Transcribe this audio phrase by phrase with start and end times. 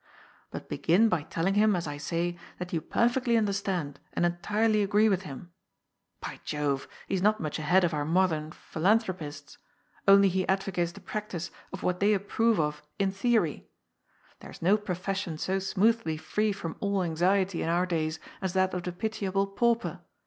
[0.49, 5.07] But begin by telling him, as I say, that you perfectly understand and entirely agree
[5.09, 5.51] with him.
[6.21, 8.99] By Jove, he is not much ahead of our modern phi THE RUBICON.
[9.01, 9.57] 279 Isnthropists.
[10.07, 13.69] Only he advocates the practice of what they approve of in theory.
[14.39, 18.73] There is no profession so smoothly free from all anxiety in our days as that
[18.73, 19.99] of the pitiable pauper.